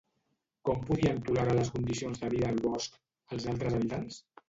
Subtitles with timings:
[0.69, 3.01] Com podien tolerar les condicions de vida al bosc,
[3.39, 4.23] els altres habitants?